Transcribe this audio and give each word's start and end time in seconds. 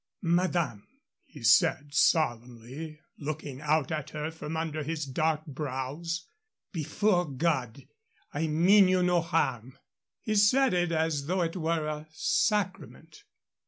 "Madame," 0.23 0.87
he 1.27 1.43
said, 1.43 1.93
solemnly, 1.93 2.99
looking 3.19 3.61
out 3.61 3.91
at 3.91 4.09
her 4.09 4.31
from 4.31 4.57
under 4.57 4.81
his 4.81 5.05
dark 5.05 5.45
brows, 5.45 6.25
"before 6.71 7.29
God, 7.29 7.83
I 8.33 8.47
mean 8.47 8.87
you 8.87 9.03
no 9.03 9.21
harm!" 9.21 9.77
He 10.23 10.33
said 10.33 10.73
it 10.73 10.91
as 10.91 11.27
though 11.27 11.43
it 11.43 11.55
were 11.55 11.85
a 11.85 12.07
sacrament. 12.13 13.25